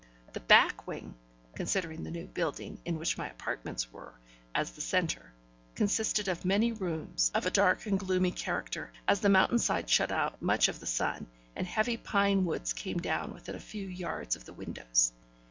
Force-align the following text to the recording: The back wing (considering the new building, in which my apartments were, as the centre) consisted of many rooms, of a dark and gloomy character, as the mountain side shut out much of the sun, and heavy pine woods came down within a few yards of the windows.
The 0.33 0.39
back 0.39 0.87
wing 0.87 1.13
(considering 1.53 2.01
the 2.03 2.09
new 2.09 2.25
building, 2.25 2.79
in 2.85 2.97
which 2.97 3.19
my 3.19 3.29
apartments 3.29 3.93
were, 3.93 4.15
as 4.55 4.71
the 4.71 4.81
centre) 4.81 5.31
consisted 5.75 6.27
of 6.27 6.43
many 6.43 6.71
rooms, 6.71 7.29
of 7.35 7.45
a 7.45 7.51
dark 7.51 7.85
and 7.85 7.99
gloomy 7.99 8.31
character, 8.31 8.91
as 9.07 9.19
the 9.19 9.29
mountain 9.29 9.59
side 9.59 9.87
shut 9.91 10.11
out 10.11 10.41
much 10.41 10.69
of 10.69 10.79
the 10.79 10.87
sun, 10.87 11.27
and 11.55 11.67
heavy 11.67 11.97
pine 11.97 12.45
woods 12.45 12.73
came 12.73 12.97
down 12.97 13.31
within 13.31 13.53
a 13.53 13.59
few 13.59 13.85
yards 13.87 14.35
of 14.35 14.43
the 14.45 14.53
windows. 14.53 15.11